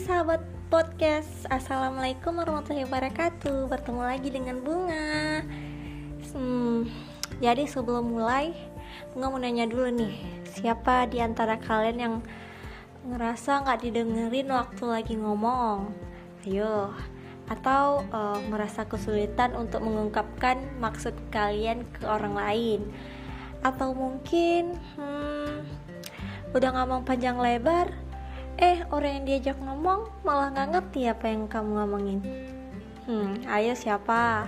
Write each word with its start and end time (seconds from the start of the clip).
sahabat 0.00 0.40
podcast. 0.72 1.44
Assalamualaikum 1.52 2.32
warahmatullahi 2.40 2.88
wabarakatuh. 2.88 3.68
Bertemu 3.68 4.00
lagi 4.00 4.32
dengan 4.32 4.56
Bunga. 4.64 5.44
Hmm, 6.32 6.88
Jadi 7.36 7.68
sebelum 7.68 8.16
mulai 8.16 8.56
Bunga 9.12 9.28
mau 9.28 9.36
nanya 9.36 9.66
dulu 9.66 9.90
nih 9.90 10.14
Siapa 10.46 11.04
di 11.10 11.20
antara 11.20 11.60
kalian 11.60 11.98
yang 12.00 12.14
Ngerasa 13.04 13.60
gak 13.60 13.84
didengerin 13.84 14.48
waktu 14.48 14.84
lagi 14.88 15.20
ngomong? 15.20 15.92
Ayo. 16.48 16.96
Atau 17.52 18.00
uh, 18.08 18.40
merasa 18.48 18.88
kesulitan 18.88 19.52
untuk 19.52 19.84
mengungkapkan 19.84 20.80
maksud 20.80 21.12
kalian 21.28 21.84
ke 21.92 22.08
orang 22.08 22.40
lain? 22.40 22.88
Atau 23.60 23.92
mungkin 23.92 24.80
hmm, 24.96 25.60
Udah 26.56 26.72
ngomong 26.72 27.04
panjang 27.04 27.36
lebar 27.36 28.09
Eh, 28.60 28.84
orang 28.92 29.16
yang 29.16 29.24
diajak 29.24 29.56
ngomong 29.56 30.12
malah 30.20 30.52
nggak 30.52 30.68
ngerti 30.76 31.08
apa 31.08 31.32
yang 31.32 31.48
kamu 31.48 31.80
ngomongin. 31.80 32.20
Hmm, 33.08 33.40
ayo 33.48 33.72
siapa? 33.72 34.44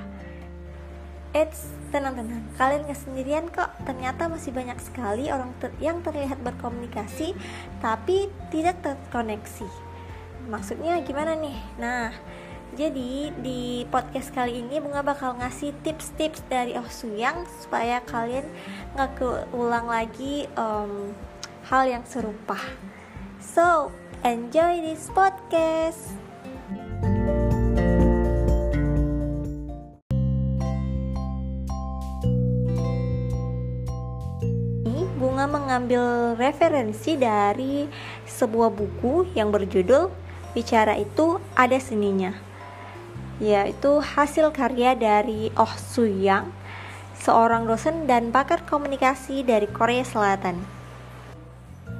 Eits, 1.33 1.73
tenang-tenang. 1.89 2.45
Kalian 2.61 2.85
nggak 2.85 3.01
sendirian 3.01 3.49
kok. 3.49 3.73
Ternyata 3.89 4.29
masih 4.29 4.53
banyak 4.53 4.77
sekali 4.85 5.33
orang 5.33 5.57
ter 5.57 5.73
yang 5.81 6.05
terlihat 6.05 6.45
berkomunikasi 6.45 7.33
tapi 7.81 8.29
tidak 8.53 8.85
terkoneksi. 8.85 9.65
Maksudnya 10.45 11.01
gimana 11.01 11.33
nih? 11.33 11.57
Nah, 11.81 12.13
jadi 12.77 13.33
di 13.41 13.89
podcast 13.89 14.29
kali 14.37 14.61
ini 14.61 14.77
Bunga 14.77 15.01
bakal 15.01 15.41
ngasih 15.41 15.73
tips-tips 15.81 16.45
dari 16.53 16.77
Oh 16.77 16.85
Suyang 16.93 17.49
supaya 17.65 18.05
kalian 18.05 18.45
nggak 18.93 19.17
keulang 19.17 19.89
lagi 19.89 20.45
um, 20.61 21.17
hal 21.73 21.89
yang 21.89 22.05
serupa. 22.05 22.61
So, 23.41 23.89
enjoy 24.23 24.79
this 24.87 25.11
podcast. 25.11 26.15
Bunga 35.19 35.47
mengambil 35.47 36.35
referensi 36.35 37.15
dari 37.15 37.87
sebuah 38.27 38.75
buku 38.75 39.31
yang 39.39 39.55
berjudul 39.55 40.11
Bicara 40.53 40.99
itu 40.99 41.39
ada 41.55 41.79
seninya 41.79 42.35
yaitu 43.43 43.99
hasil 43.99 44.55
karya 44.55 44.95
dari 44.95 45.51
Oh 45.59 45.71
Soo-yang 45.75 46.55
seorang 47.19 47.67
dosen 47.67 48.07
dan 48.07 48.31
pakar 48.31 48.63
komunikasi 48.67 49.43
dari 49.43 49.67
Korea 49.67 50.07
Selatan. 50.07 50.82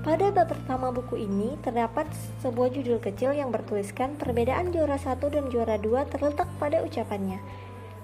Pada 0.03 0.35
bab 0.35 0.51
pertama 0.51 0.91
buku 0.91 1.15
ini 1.15 1.55
terdapat 1.63 2.11
sebuah 2.43 2.75
judul 2.75 2.99
kecil 2.99 3.39
yang 3.39 3.55
bertuliskan 3.55 4.19
perbedaan 4.19 4.75
juara 4.75 4.99
satu 4.99 5.31
dan 5.31 5.47
juara 5.47 5.79
dua 5.79 6.03
terletak 6.11 6.51
pada 6.59 6.83
ucapannya. 6.83 7.39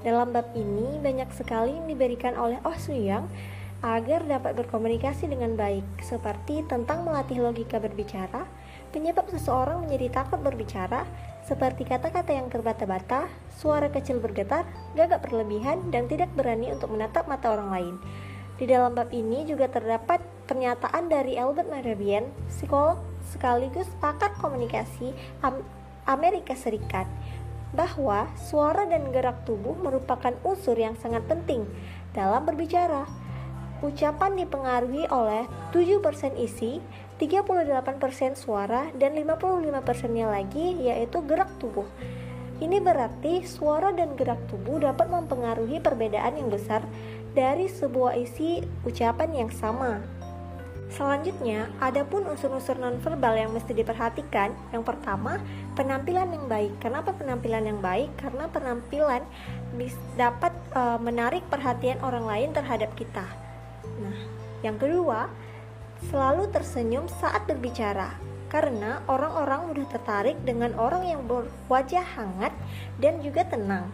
Dalam 0.07 0.31
bab 0.31 0.47
ini 0.55 1.03
banyak 1.03 1.27
sekali 1.35 1.75
yang 1.75 1.91
diberikan 1.91 2.39
oleh 2.39 2.63
Oh 2.63 2.79
Suyang 2.79 3.27
agar 3.83 4.23
dapat 4.31 4.55
berkomunikasi 4.63 5.27
dengan 5.27 5.59
baik, 5.59 5.83
seperti 5.99 6.63
tentang 6.71 7.03
melatih 7.03 7.43
logika 7.43 7.83
berbicara, 7.83 8.47
penyebab 8.95 9.27
seseorang 9.35 9.83
menjadi 9.83 10.23
takut 10.23 10.39
berbicara, 10.39 11.03
seperti 11.51 11.83
kata-kata 11.83 12.31
yang 12.31 12.47
terbata-bata, 12.47 13.27
suara 13.59 13.91
kecil 13.91 14.23
bergetar, 14.23 14.63
gagap 14.95 15.27
berlebihan, 15.27 15.91
dan 15.91 16.07
tidak 16.07 16.31
berani 16.39 16.71
untuk 16.71 16.95
menatap 16.95 17.27
mata 17.27 17.51
orang 17.51 17.75
lain. 17.75 17.95
Di 18.59 18.67
dalam 18.67 18.91
bab 18.91 19.15
ini 19.15 19.47
juga 19.47 19.71
terdapat 19.71 20.19
pernyataan 20.51 21.07
dari 21.07 21.39
Albert 21.39 21.71
Mehrabian, 21.71 22.27
psikolog 22.51 22.99
sekaligus 23.31 23.87
pakar 24.03 24.35
komunikasi 24.43 25.15
Amerika 26.11 26.59
Serikat, 26.59 27.07
bahwa 27.71 28.27
suara 28.35 28.83
dan 28.91 29.15
gerak 29.15 29.47
tubuh 29.47 29.79
merupakan 29.79 30.35
unsur 30.43 30.75
yang 30.75 30.99
sangat 30.99 31.23
penting 31.31 31.71
dalam 32.19 32.43
berbicara. 32.43 33.07
Ucapan 33.79 34.35
dipengaruhi 34.35 35.07
oleh 35.07 35.47
7% 35.71 36.35
isi, 36.43 36.83
38% 37.23 38.35
suara, 38.35 38.91
dan 38.99 39.15
55%-nya 39.15 40.27
lagi 40.27 40.83
yaitu 40.83 41.23
gerak 41.23 41.47
tubuh. 41.63 41.87
Ini 42.59 42.83
berarti 42.83 43.47
suara 43.47 43.95
dan 43.95 44.19
gerak 44.19 44.51
tubuh 44.51 44.83
dapat 44.83 45.07
mempengaruhi 45.07 45.79
perbedaan 45.79 46.35
yang 46.35 46.51
besar 46.51 46.83
dari 47.31 47.71
sebuah 47.71 48.19
isi 48.19 48.67
ucapan 48.83 49.31
yang 49.47 49.51
sama. 49.55 50.03
Selanjutnya, 50.89 51.69
ada 51.85 52.01
pun 52.01 52.25
unsur-unsur 52.25 52.81
nonverbal 52.81 53.37
yang 53.37 53.53
mesti 53.53 53.77
diperhatikan. 53.77 54.57
Yang 54.73 54.85
pertama, 54.89 55.37
penampilan 55.77 56.33
yang 56.33 56.49
baik. 56.49 56.73
Kenapa 56.81 57.13
penampilan 57.13 57.69
yang 57.69 57.81
baik? 57.85 58.09
Karena 58.17 58.49
penampilan 58.49 59.23
dapat 60.17 60.51
e, 60.73 60.83
menarik 61.05 61.45
perhatian 61.53 62.01
orang 62.01 62.25
lain 62.25 62.51
terhadap 62.57 62.89
kita. 62.97 63.29
Nah, 64.01 64.19
yang 64.65 64.81
kedua, 64.81 65.29
selalu 66.09 66.49
tersenyum 66.57 67.05
saat 67.21 67.45
berbicara. 67.45 68.17
Karena 68.49 69.05
orang-orang 69.05 69.69
mudah 69.69 69.87
tertarik 69.93 70.41
dengan 70.45 70.73
orang 70.81 71.05
yang 71.05 71.23
berwajah 71.29 72.05
hangat 72.17 72.53
dan 72.97 73.21
juga 73.21 73.45
tenang. 73.45 73.93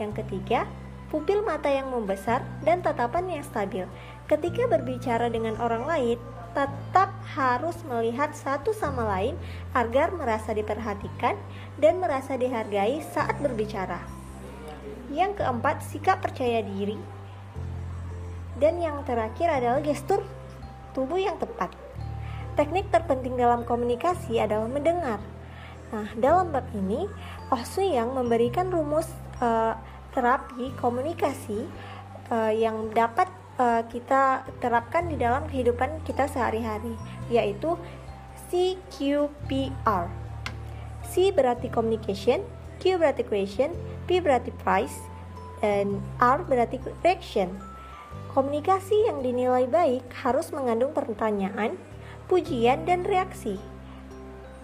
Yang 0.00 0.24
ketiga, 0.24 0.64
pupil 1.12 1.46
mata 1.46 1.70
yang 1.70 1.92
membesar, 1.92 2.42
dan 2.66 2.82
tatapan 2.82 3.38
yang 3.38 3.44
stabil. 3.46 3.86
Ketika 4.26 4.66
berbicara 4.66 5.30
dengan 5.30 5.54
orang 5.62 5.86
lain, 5.86 6.18
tetap 6.54 7.10
harus 7.34 7.76
melihat 7.86 8.32
satu 8.32 8.70
sama 8.74 9.04
lain 9.04 9.38
agar 9.74 10.14
merasa 10.14 10.54
diperhatikan 10.54 11.38
dan 11.78 11.98
merasa 11.98 12.38
dihargai 12.38 13.02
saat 13.04 13.36
berbicara. 13.38 14.00
Yang 15.12 15.44
keempat, 15.44 15.82
sikap 15.86 16.18
percaya 16.18 16.62
diri. 16.62 16.96
Dan 18.58 18.78
yang 18.78 19.02
terakhir 19.02 19.50
adalah 19.50 19.82
gestur 19.82 20.22
tubuh 20.94 21.18
yang 21.18 21.38
tepat. 21.42 21.83
Teknik 22.54 22.86
terpenting 22.94 23.34
dalam 23.34 23.66
komunikasi 23.66 24.38
adalah 24.38 24.70
mendengar. 24.70 25.18
Nah, 25.90 26.06
dalam 26.18 26.54
bab 26.54 26.66
ini, 26.74 27.06
Oh 27.50 27.62
Yang 27.78 28.10
memberikan 28.14 28.70
rumus 28.70 29.06
uh, 29.42 29.74
terapi 30.14 30.70
komunikasi 30.78 31.66
uh, 32.30 32.54
yang 32.54 32.94
dapat 32.94 33.26
uh, 33.58 33.82
kita 33.90 34.46
terapkan 34.62 35.10
di 35.10 35.18
dalam 35.18 35.46
kehidupan 35.50 36.02
kita 36.06 36.30
sehari-hari, 36.30 36.94
yaitu 37.26 37.74
CQPR. 38.50 40.06
C 41.10 41.34
berarti 41.34 41.70
communication, 41.70 42.42
Q 42.78 42.98
berarti 42.98 43.22
question, 43.26 43.74
P 44.06 44.22
berarti 44.22 44.54
price, 44.62 44.98
dan 45.58 45.98
R 46.22 46.42
berarti 46.46 46.78
reaction. 47.02 47.50
Komunikasi 48.34 49.10
yang 49.10 49.22
dinilai 49.22 49.70
baik 49.70 50.06
harus 50.22 50.50
mengandung 50.50 50.90
pertanyaan, 50.90 51.78
pujian, 52.26 52.88
dan 52.88 53.04
reaksi. 53.04 53.60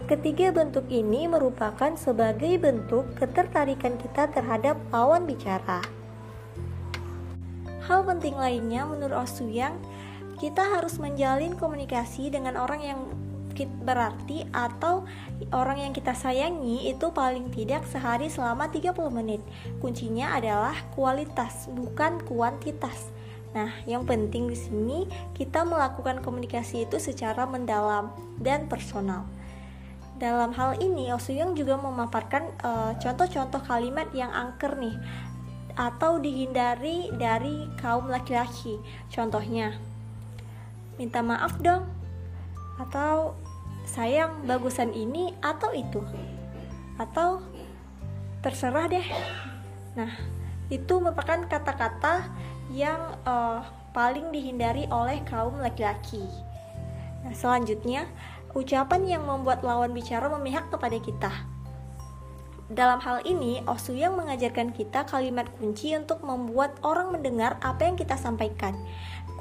Ketiga 0.08 0.50
bentuk 0.50 0.88
ini 0.88 1.28
merupakan 1.28 1.92
sebagai 1.94 2.56
bentuk 2.56 3.12
ketertarikan 3.20 4.00
kita 4.00 4.32
terhadap 4.32 4.80
lawan 4.90 5.28
bicara. 5.28 5.84
Hal 7.84 8.06
penting 8.06 8.38
lainnya 8.38 8.88
menurut 8.88 9.26
Osuyang, 9.28 9.76
kita 10.40 10.62
harus 10.78 10.96
menjalin 10.96 11.52
komunikasi 11.52 12.32
dengan 12.32 12.56
orang 12.56 12.80
yang 12.80 13.00
berarti 13.84 14.48
atau 14.56 15.04
orang 15.52 15.84
yang 15.84 15.92
kita 15.92 16.16
sayangi 16.16 16.88
itu 16.88 17.12
paling 17.12 17.52
tidak 17.52 17.84
sehari 17.84 18.32
selama 18.32 18.72
30 18.72 18.96
menit. 19.12 19.44
Kuncinya 19.84 20.32
adalah 20.32 20.72
kualitas, 20.96 21.68
bukan 21.68 22.24
kuantitas. 22.24 23.12
Nah, 23.50 23.70
yang 23.82 24.06
penting 24.06 24.46
di 24.46 24.54
sini 24.54 24.98
kita 25.34 25.66
melakukan 25.66 26.22
komunikasi 26.22 26.86
itu 26.86 27.02
secara 27.02 27.46
mendalam 27.50 28.14
dan 28.38 28.70
personal. 28.70 29.26
Dalam 30.20 30.52
hal 30.52 30.78
ini, 30.78 31.10
Osuyong 31.10 31.56
juga 31.56 31.80
memaparkan 31.80 32.52
eh, 32.60 32.92
contoh-contoh 33.00 33.64
kalimat 33.64 34.06
yang 34.12 34.30
angker 34.30 34.76
nih 34.76 34.94
atau 35.74 36.20
dihindari 36.20 37.08
dari 37.16 37.66
kaum 37.80 38.06
laki-laki. 38.06 38.76
Contohnya, 39.08 39.74
minta 41.00 41.24
maaf 41.24 41.56
dong, 41.58 41.88
atau 42.76 43.32
sayang 43.88 44.44
bagusan 44.44 44.92
ini 44.92 45.32
atau 45.40 45.72
itu, 45.72 46.04
atau 47.00 47.40
terserah 48.44 48.92
deh. 48.92 49.08
Nah, 49.96 50.12
itu 50.68 51.00
merupakan 51.00 51.48
kata-kata 51.48 52.28
yang 52.70 53.18
uh, 53.26 53.66
paling 53.90 54.30
dihindari 54.30 54.86
oleh 54.88 55.18
kaum 55.26 55.58
laki-laki. 55.58 56.22
Nah, 57.26 57.34
selanjutnya 57.34 58.06
ucapan 58.54 59.02
yang 59.06 59.22
membuat 59.26 59.66
lawan 59.66 59.90
bicara 59.90 60.30
memihak 60.30 60.70
kepada 60.70 60.98
kita. 61.02 61.32
Dalam 62.70 63.02
hal 63.02 63.26
ini, 63.26 63.66
Osuyang 63.66 64.14
mengajarkan 64.14 64.70
kita 64.70 65.02
kalimat 65.10 65.50
kunci 65.58 65.90
untuk 65.98 66.22
membuat 66.22 66.78
orang 66.86 67.10
mendengar 67.10 67.58
apa 67.66 67.82
yang 67.82 67.98
kita 67.98 68.14
sampaikan. 68.14 68.78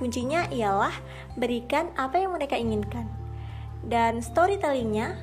Kuncinya 0.02 0.50
ialah 0.50 0.94
berikan 1.38 1.94
apa 1.94 2.18
yang 2.18 2.34
mereka 2.34 2.58
inginkan. 2.58 3.06
Dan 3.86 4.26
storytellingnya 4.26 5.14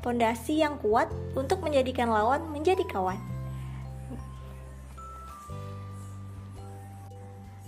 pondasi 0.00 0.64
yang 0.64 0.80
kuat 0.80 1.12
untuk 1.36 1.60
menjadikan 1.60 2.08
lawan 2.08 2.48
menjadi 2.48 2.80
kawan. 2.88 3.33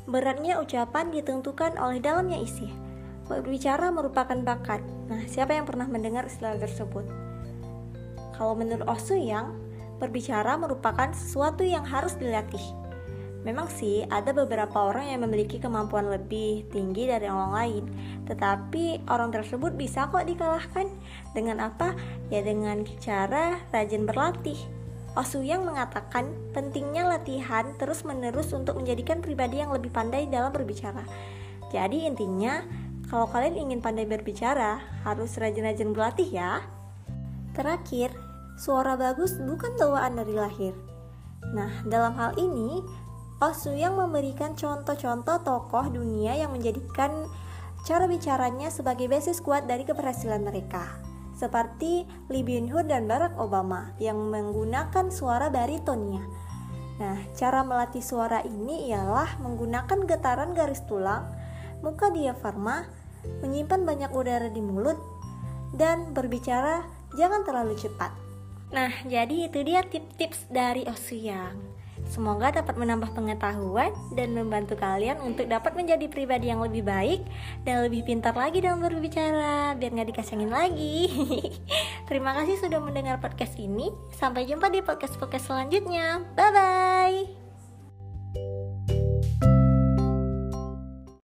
Beratnya 0.06 0.62
ucapan 0.62 1.10
ditentukan 1.10 1.78
oleh 1.78 1.98
dalamnya 1.98 2.38
isi. 2.38 2.70
Berbicara 3.26 3.90
merupakan 3.90 4.38
bakat. 4.38 4.82
Nah, 5.10 5.26
siapa 5.26 5.54
yang 5.54 5.66
pernah 5.66 5.90
mendengar 5.90 6.30
istilah 6.30 6.58
tersebut? 6.62 7.02
Kalau 8.38 8.54
menurut 8.54 8.86
Osu 8.86 9.18
yang 9.18 9.54
berbicara 9.98 10.54
merupakan 10.54 11.10
sesuatu 11.10 11.66
yang 11.66 11.82
harus 11.82 12.14
dilatih 12.20 12.86
Memang 13.46 13.70
sih 13.70 14.02
ada 14.10 14.34
beberapa 14.34 14.90
orang 14.90 15.06
yang 15.06 15.22
memiliki 15.22 15.62
kemampuan 15.62 16.10
lebih 16.10 16.66
tinggi 16.74 17.06
dari 17.06 17.30
orang 17.30 17.54
lain, 17.54 17.84
tetapi 18.26 19.06
orang 19.06 19.30
tersebut 19.30 19.78
bisa 19.78 20.10
kok 20.10 20.26
dikalahkan. 20.26 20.90
Dengan 21.30 21.62
apa? 21.62 21.94
Ya 22.26 22.42
dengan 22.42 22.82
cara 22.98 23.62
rajin 23.70 24.02
berlatih. 24.02 24.58
Osuyang 25.16 25.64
mengatakan 25.64 26.28
pentingnya 26.52 27.08
latihan 27.08 27.72
terus-menerus 27.80 28.52
untuk 28.52 28.76
menjadikan 28.76 29.24
pribadi 29.24 29.64
yang 29.64 29.72
lebih 29.72 29.88
pandai 29.88 30.28
dalam 30.28 30.52
berbicara. 30.52 31.08
Jadi 31.72 32.04
intinya, 32.04 32.60
kalau 33.08 33.24
kalian 33.32 33.56
ingin 33.56 33.80
pandai 33.80 34.04
berbicara, 34.04 34.76
harus 35.08 35.40
rajin-rajin 35.40 35.96
berlatih 35.96 36.28
ya. 36.28 36.60
Terakhir, 37.56 38.12
suara 38.60 38.92
bagus 39.00 39.40
bukan 39.40 39.72
bawaan 39.80 40.20
dari 40.20 40.36
lahir. 40.36 40.76
Nah, 41.48 41.80
dalam 41.88 42.12
hal 42.20 42.36
ini, 42.36 42.84
Osu 43.40 43.72
yang 43.72 43.96
memberikan 43.96 44.52
contoh-contoh 44.52 45.44
tokoh 45.44 45.92
dunia 45.92 46.36
yang 46.36 46.52
menjadikan 46.52 47.28
cara 47.84 48.04
bicaranya 48.04 48.72
sebagai 48.72 49.08
basis 49.08 49.40
kuat 49.44 49.64
dari 49.64 49.84
keberhasilan 49.84 50.44
mereka. 50.44 51.05
Seperti 51.36 52.08
Lee 52.32 52.40
Byung 52.40 52.72
Hun 52.72 52.88
dan 52.88 53.04
Barack 53.04 53.36
Obama 53.36 53.92
yang 54.00 54.32
menggunakan 54.32 55.12
suara 55.12 55.52
baritonnya. 55.52 56.24
Nah, 56.96 57.20
cara 57.36 57.60
melatih 57.60 58.00
suara 58.00 58.40
ini 58.40 58.88
ialah 58.88 59.36
menggunakan 59.44 60.08
getaran 60.08 60.56
garis 60.56 60.80
tulang, 60.88 61.28
muka 61.84 62.08
diafragma, 62.08 62.88
menyimpan 63.44 63.84
banyak 63.84 64.10
udara 64.16 64.48
di 64.48 64.64
mulut, 64.64 64.96
dan 65.76 66.16
berbicara 66.16 66.88
jangan 67.20 67.44
terlalu 67.44 67.76
cepat. 67.76 68.16
Nah, 68.72 68.90
jadi 69.04 69.52
itu 69.52 69.60
dia 69.60 69.84
tips-tips 69.84 70.48
dari 70.48 70.88
Osuyang. 70.88 71.75
Semoga 72.06 72.54
dapat 72.54 72.78
menambah 72.78 73.12
pengetahuan 73.12 73.90
dan 74.14 74.32
membantu 74.32 74.78
kalian 74.78 75.18
untuk 75.20 75.50
dapat 75.50 75.74
menjadi 75.74 76.06
pribadi 76.06 76.48
yang 76.48 76.62
lebih 76.62 76.86
baik 76.86 77.26
dan 77.66 77.82
lebih 77.82 78.06
pintar 78.06 78.32
lagi 78.32 78.62
dalam 78.62 78.78
berbicara 78.80 79.74
biar 79.74 79.90
nggak 79.90 80.14
dikasangin 80.14 80.50
lagi. 80.50 81.10
Terima 82.08 82.32
kasih 82.38 82.62
sudah 82.62 82.78
mendengar 82.78 83.18
podcast 83.18 83.58
ini. 83.58 83.90
Sampai 84.14 84.46
jumpa 84.46 84.70
di 84.70 84.80
podcast-podcast 84.80 85.50
selanjutnya. 85.50 86.22
Bye 86.38 86.52
bye. 86.54 87.45